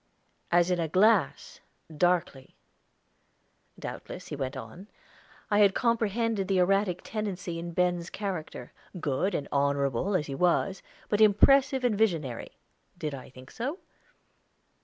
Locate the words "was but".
10.33-11.21